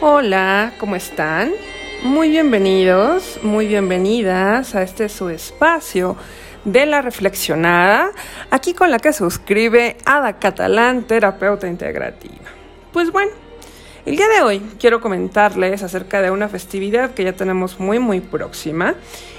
[0.00, 1.50] Hola, ¿cómo están?
[2.04, 6.16] Muy bienvenidos, muy bienvenidas a este su espacio
[6.64, 8.12] de la reflexionada,
[8.48, 12.46] aquí con la que suscribe Ada Catalán, terapeuta integrativa.
[12.92, 13.32] Pues bueno,
[14.08, 18.20] el día de hoy quiero comentarles acerca de una festividad que ya tenemos muy muy
[18.20, 18.94] próxima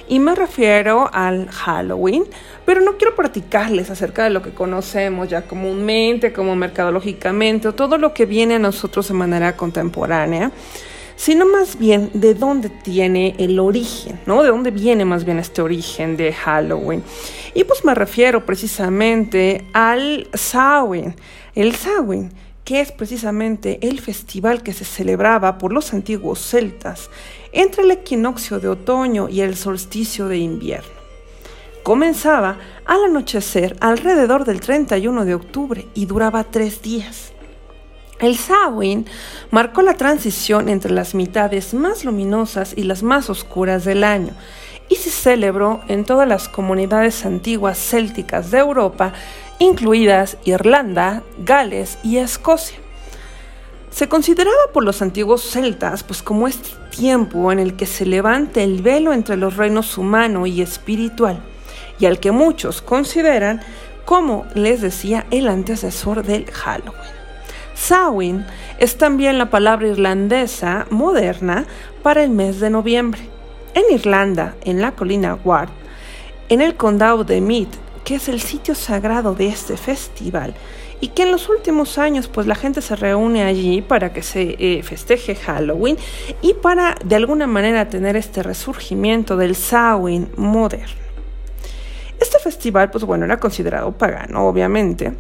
[0.08, 2.26] y me refiero al Halloween,
[2.66, 7.98] pero no quiero platicarles acerca de lo que conocemos ya comúnmente, como mercadológicamente o todo
[7.98, 10.52] lo que viene a nosotros de manera contemporánea,
[11.16, 14.44] sino más bien de dónde tiene el origen, ¿no?
[14.44, 17.04] De dónde viene más bien este origen de Halloween.
[17.55, 21.16] Y pues me refiero precisamente al Samhain.
[21.55, 22.32] El Samhain
[22.70, 27.10] que es precisamente el festival que se celebraba por los antiguos celtas
[27.52, 30.91] entre el equinoccio de otoño y el solsticio de invierno.
[31.82, 37.32] Comenzaba al anochecer alrededor del 31 de octubre y duraba tres días.
[38.20, 39.08] El Samhain
[39.49, 44.36] marcó la transición entre las mitades más luminosas y las más oscuras del año
[44.90, 49.13] y se celebró en todas las comunidades antiguas célticas de Europa
[49.60, 52.79] incluidas Irlanda, Gales y Escocia.
[53.91, 58.62] Se consideraba por los antiguos celtas pues como este tiempo en el que se levanta
[58.62, 61.41] el velo entre los reinos humano y espiritual,
[61.99, 63.62] y al que muchos consideran
[64.06, 67.19] como les decía el antecesor del Halloween.
[67.75, 68.46] Samhain
[68.80, 71.66] es también la palabra irlandesa moderna
[72.02, 73.22] para el mes de noviembre.
[73.74, 75.69] En Irlanda, en la colina Ward,
[76.50, 77.75] en el condado de Meath,
[78.09, 80.56] que es el sitio sagrado de este festival
[81.00, 84.56] y que en los últimos años pues la gente se reúne allí para que se
[84.57, 85.96] eh, festeje Halloween
[86.41, 90.97] y para de alguna manera tener este resurgimiento del Samhain moderno.
[92.19, 95.13] Este festival pues bueno era considerado pagano obviamente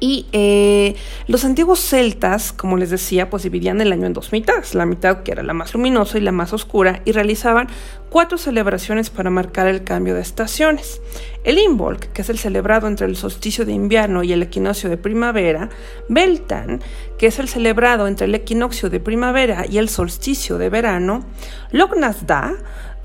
[0.00, 0.94] y eh,
[1.26, 5.22] los antiguos celtas, como les decía, pues dividían el año en dos mitades, la mitad
[5.22, 7.68] que era la más luminosa y la más oscura, y realizaban
[8.10, 11.00] cuatro celebraciones para marcar el cambio de estaciones.
[11.44, 14.96] El Imbolc, que es el celebrado entre el solsticio de invierno y el equinoccio de
[14.96, 15.70] primavera,
[16.08, 16.80] Beltan,
[17.18, 21.24] que es el celebrado entre el equinoccio de primavera y el solsticio de verano,
[21.70, 22.54] Lognasda,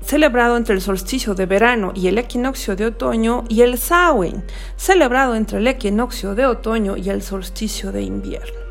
[0.04, 4.44] celebrado entre el solsticio de verano y el equinoccio de otoño, y el Samhain,
[4.76, 8.64] celebrado entre el equinoccio de otoño y el solsticio de invierno.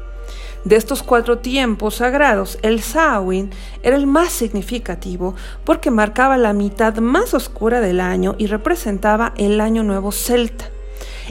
[0.64, 3.50] De estos cuatro tiempos sagrados, el Samhain
[3.82, 5.36] era el más significativo
[5.66, 10.73] porque marcaba la mitad más oscura del año y representaba el año nuevo celta.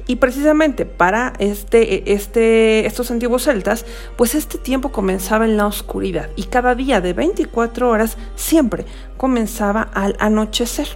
[0.06, 3.84] Y precisamente para este, este, estos antiguos celtas,
[4.16, 8.84] pues este tiempo comenzaba en la oscuridad y cada día de 24 horas siempre
[9.16, 10.88] comenzaba al anochecer.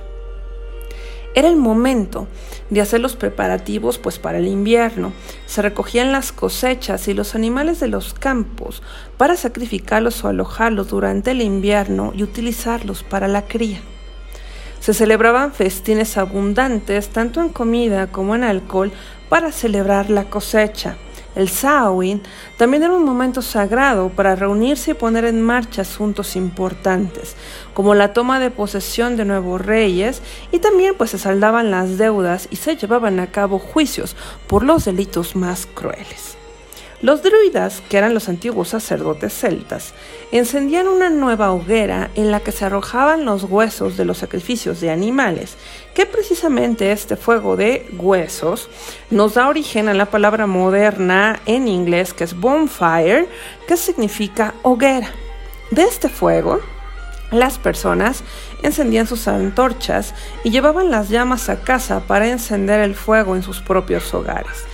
[1.34, 2.28] Era el momento
[2.70, 5.12] de hacer los preparativos pues para el invierno.
[5.44, 8.82] Se recogían las cosechas y los animales de los campos
[9.18, 13.82] para sacrificarlos o alojarlos durante el invierno y utilizarlos para la cría.
[14.80, 18.92] Se celebraban festines abundantes, tanto en comida como en alcohol,
[19.28, 20.96] para celebrar la cosecha.
[21.34, 22.22] El Samhain
[22.56, 27.36] también era un momento sagrado para reunirse y poner en marcha asuntos importantes,
[27.74, 32.48] como la toma de posesión de nuevos reyes, y también pues se saldaban las deudas
[32.50, 34.16] y se llevaban a cabo juicios
[34.46, 36.38] por los delitos más crueles.
[37.02, 39.92] Los druidas, que eran los antiguos sacerdotes celtas,
[40.32, 44.90] encendían una nueva hoguera en la que se arrojaban los huesos de los sacrificios de
[44.90, 45.56] animales,
[45.94, 48.70] que precisamente este fuego de huesos
[49.10, 53.28] nos da origen a la palabra moderna en inglés que es bonfire,
[53.68, 55.10] que significa hoguera.
[55.70, 56.60] De este fuego,
[57.30, 58.22] las personas
[58.62, 60.14] encendían sus antorchas
[60.44, 64.64] y llevaban las llamas a casa para encender el fuego en sus propios hogares.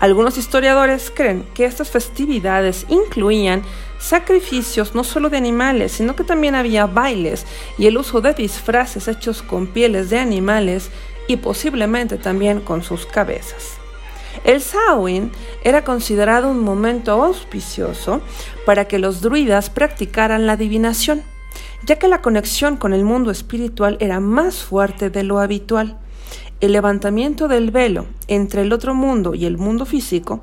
[0.00, 3.62] Algunos historiadores creen que estas festividades incluían
[3.98, 7.46] sacrificios no solo de animales, sino que también había bailes
[7.76, 10.90] y el uso de disfraces hechos con pieles de animales
[11.28, 13.74] y posiblemente también con sus cabezas.
[14.42, 15.30] El Samhain
[15.64, 18.22] era considerado un momento auspicioso
[18.64, 21.22] para que los druidas practicaran la adivinación,
[21.84, 25.99] ya que la conexión con el mundo espiritual era más fuerte de lo habitual.
[26.60, 30.40] El levantamiento del velo entre el otro mundo y el mundo físico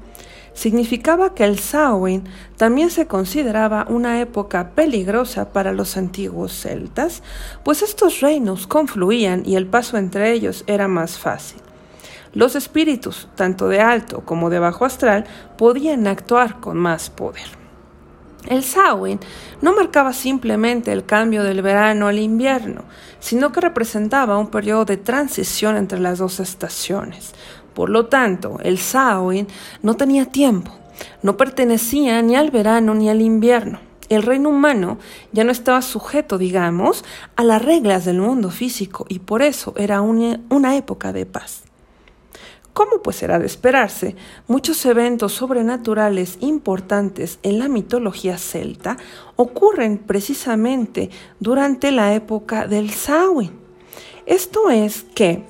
[0.54, 2.24] significaba que el Samhain
[2.58, 7.22] también se consideraba una época peligrosa para los antiguos celtas,
[7.64, 11.62] pues estos reinos confluían y el paso entre ellos era más fácil.
[12.34, 15.26] Los espíritus, tanto de alto como de bajo astral,
[15.56, 17.67] podían actuar con más poder.
[18.48, 19.20] El Samhain
[19.62, 22.84] no marcaba simplemente el cambio del verano al invierno,
[23.20, 27.34] sino que representaba un periodo de transición entre las dos estaciones.
[27.74, 29.48] Por lo tanto, el Samhain
[29.84, 30.72] no tenía tiempo,
[31.22, 33.80] no pertenecía ni al verano ni al invierno.
[34.10, 35.00] el reino humano
[35.34, 37.04] ya no estaba sujeto, digamos,
[37.36, 41.64] a las reglas del mundo físico y por eso era una, época de paz.
[42.78, 44.16] Como pues era de esperarse,
[44.46, 48.98] muchos eventos sobrenaturales importantes en la mitología celta
[49.36, 51.10] ocurren precisamente
[51.40, 53.50] durante la época del Samhain.
[54.28, 55.42] Esto es que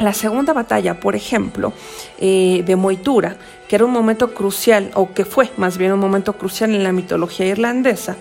[0.00, 1.72] la segunda batalla, por ejemplo,
[2.18, 3.36] eh, de Moitura,
[3.68, 6.90] que era un momento crucial, o que fue más bien un momento crucial en la
[6.90, 8.16] mitología irlandesa,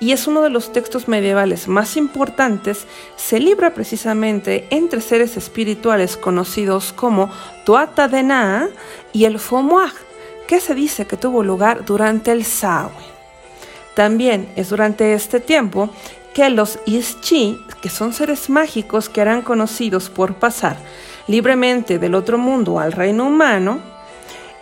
[0.00, 2.86] y es uno de los textos medievales más importantes,
[3.16, 7.30] se libra precisamente entre seres espirituales conocidos como
[7.64, 8.68] Tuatha de Naa
[9.12, 9.92] y el Fomoag,
[10.48, 12.96] que se dice que tuvo lugar durante el Samhain.
[13.94, 15.90] También es durante este tiempo
[16.32, 20.76] que los Ischi, que son seres mágicos que eran conocidos por pasar
[21.26, 23.80] libremente del otro mundo al reino humano,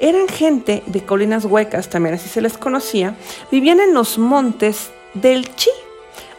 [0.01, 3.17] eran gente de colinas huecas, también así se les conocía,
[3.51, 5.71] vivían en los montes del Chi,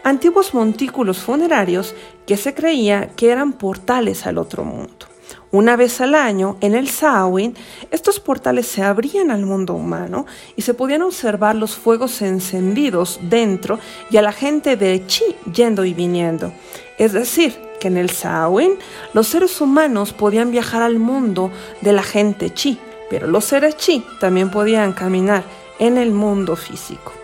[0.03, 1.95] antiguos montículos funerarios
[2.25, 5.07] que se creía que eran portales al otro mundo.
[5.51, 7.55] Una vez al año, en el Samhain,
[7.89, 13.79] estos portales se abrían al mundo humano y se podían observar los fuegos encendidos dentro
[14.11, 16.53] y a la gente de Chi yendo y viniendo.
[16.99, 18.77] Es decir, que en el Samhain
[19.13, 21.49] los seres humanos podían viajar al mundo
[21.81, 22.77] de la gente Chi,
[23.09, 25.43] pero los seres Chi también podían caminar
[25.79, 27.18] en el mundo físico.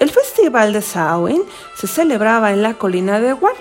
[0.00, 1.42] El festival de Samhain
[1.76, 3.54] se celebraba en la colina de War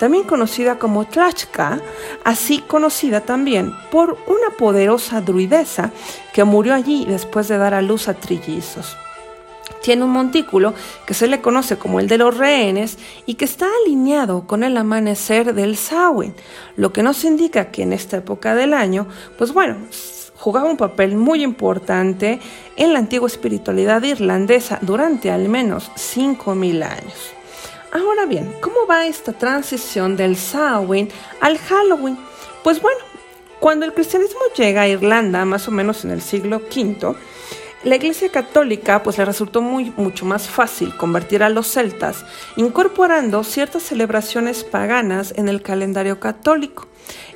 [0.00, 1.80] también conocida como Tlachka,
[2.24, 5.92] así conocida también por una poderosa druidesa
[6.34, 8.96] que murió allí después de dar a luz a trillizos.
[9.82, 10.74] Tiene un montículo
[11.06, 14.76] que se le conoce como el de los rehenes y que está alineado con el
[14.76, 16.34] amanecer del Samhain,
[16.76, 19.06] lo que nos indica que en esta época del año,
[19.38, 19.76] pues bueno,
[20.38, 22.40] jugaba un papel muy importante
[22.76, 27.32] en la antigua espiritualidad irlandesa durante al menos 5.000 años.
[27.92, 31.08] Ahora bien, ¿cómo va esta transición del Samhain
[31.40, 32.18] al Halloween?
[32.62, 32.98] Pues bueno,
[33.60, 37.16] cuando el cristianismo llega a Irlanda, más o menos en el siglo V,
[37.84, 42.24] la Iglesia Católica pues le resultó muy, mucho más fácil convertir a los celtas
[42.56, 46.88] incorporando ciertas celebraciones paganas en el calendario católico.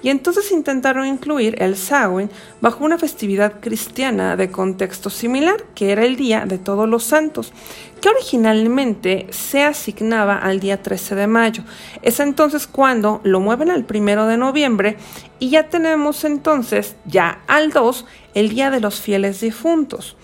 [0.03, 6.05] Y entonces intentaron incluir el Samhain bajo una festividad cristiana de contexto similar, que era
[6.05, 7.53] el Día de Todos los Santos,
[8.00, 11.62] que originalmente se asignaba al día 13 de mayo.
[12.02, 14.97] Es entonces cuando lo mueven al primero de noviembre
[15.38, 20.17] y ya tenemos entonces, ya al 2, el Día de los Fieles Difuntos.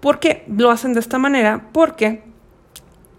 [0.00, 1.68] ¿Por qué lo hacen de esta manera?
[1.72, 2.24] Porque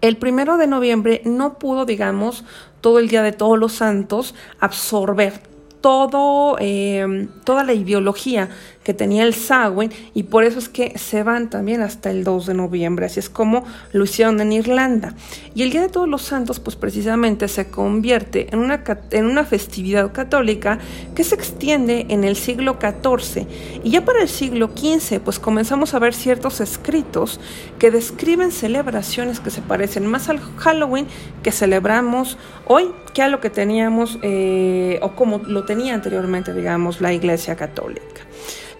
[0.02, 2.44] el primero de noviembre no pudo, digamos,
[2.82, 5.40] todo el día de todos los santos absorber
[5.80, 8.48] todo, eh, toda la ideología
[8.84, 12.46] que tenía el Samhain y por eso es que se van también hasta el 2
[12.46, 15.14] de noviembre, así es como lo hicieron en Irlanda.
[15.54, 19.44] Y el Día de Todos los Santos pues precisamente se convierte en una, en una
[19.44, 20.78] festividad católica
[21.14, 23.46] que se extiende en el siglo XIV
[23.82, 27.40] y ya para el siglo XV pues comenzamos a ver ciertos escritos
[27.78, 31.06] que describen celebraciones que se parecen más al Halloween
[31.42, 37.00] que celebramos hoy que a lo que teníamos eh, o como lo tenía anteriormente digamos
[37.00, 38.33] la Iglesia Católica.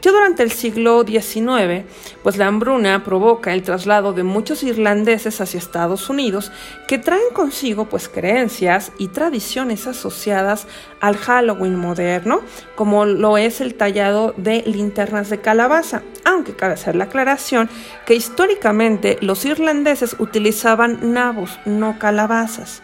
[0.05, 1.87] Ya durante el siglo XIX,
[2.23, 6.53] pues la hambruna provoca el traslado de muchos irlandeses hacia Estados Unidos
[6.87, 10.67] que traen consigo pues creencias y tradiciones asociadas
[11.01, 12.43] al Halloween moderno,
[12.75, 17.71] como lo es el tallado de linternas de calabaza, aunque cabe hacer la aclaración
[18.05, 22.83] que históricamente los irlandeses utilizaban nabos, no calabazas.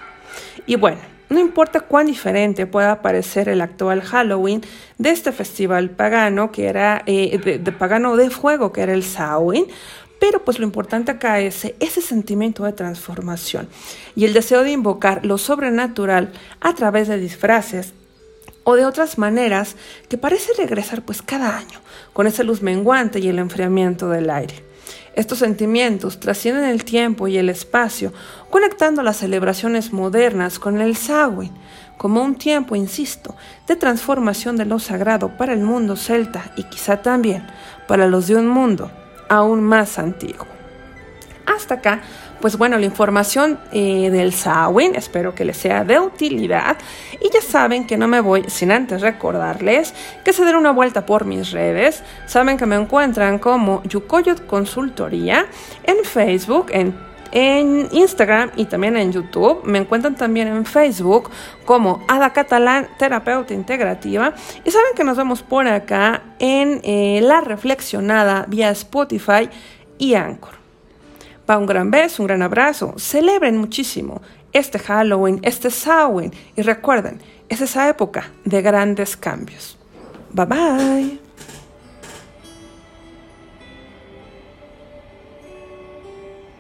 [0.65, 4.63] Y bueno, no importa cuán diferente pueda parecer el actual Halloween
[4.99, 9.67] de este festival pagano, que era eh, de, pagano de fuego, que era el Samhain,
[10.19, 13.69] pero pues lo importante acá es ese sentimiento de transformación
[14.15, 17.95] y el deseo de invocar lo sobrenatural a través de disfraces
[18.65, 19.77] o de otras maneras
[20.09, 21.81] que parece regresar pues cada año
[22.13, 24.70] con esa luz menguante y el enfriamiento del aire.
[25.15, 28.13] Estos sentimientos trascienden el tiempo y el espacio,
[28.49, 31.53] conectando las celebraciones modernas con el Samhain,
[31.99, 33.35] como un tiempo, insisto,
[33.67, 37.47] de transformación de lo sagrado para el mundo celta y quizá también
[37.89, 38.91] para los de un mundo
[39.29, 40.47] aún más antiguo.
[41.45, 42.01] Hasta acá
[42.41, 46.77] pues bueno, la información eh, del Samhain, espero que les sea de utilidad.
[47.21, 49.95] Y ya saben que no me voy sin antes recordarles
[50.25, 52.03] que se den una vuelta por mis redes.
[52.27, 55.47] Saben que me encuentran como Yukoyot Consultoría
[55.85, 59.63] en Facebook, en en Instagram y también en YouTube.
[59.65, 61.31] Me encuentran también en Facebook
[61.65, 64.35] como Ada Catalán, terapeuta integrativa.
[64.65, 69.49] Y saben que nos vemos por acá en eh, La Reflexionada vía Spotify
[69.99, 70.60] y Anchor.
[71.59, 72.95] Un gran beso, un gran abrazo.
[72.97, 79.79] Celebren muchísimo este Halloween, este Samhain y recuerden, es esa época de grandes cambios.
[80.33, 81.30] Bye bye.